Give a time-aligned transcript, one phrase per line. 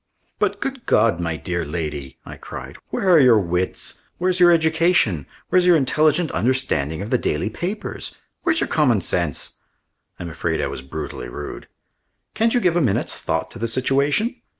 [0.39, 2.77] "But, good God, my dear lady!" I cried.
[2.89, 4.01] "Where are your wits?
[4.17, 5.27] Where's your education?
[5.49, 8.15] Where's your intelligent understanding of the daily papers?
[8.41, 9.59] Where's your commonsense?"
[10.17, 11.67] I'm afraid I was brutally rude.
[12.33, 14.41] "Can't you give a minute's thought to the situation?